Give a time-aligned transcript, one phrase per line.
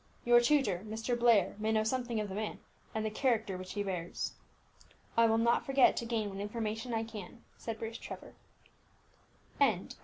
[0.25, 1.15] Your tutor, Mr.
[1.15, 2.57] Blair, may know something of the man,
[2.95, 4.33] and the character which he bears."
[5.15, 8.33] "I will not forget to gain what information I can," said Bruce Trevor.
[9.59, 9.79] CHAPTER XIII.
[9.79, 9.91] WORK.